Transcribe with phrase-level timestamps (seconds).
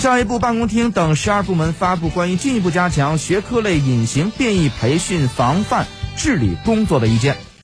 [0.00, 7.49] 教育部办公厅等十二部门发布关于进一步加强学科类隐形变异培训防范治理工作的意见。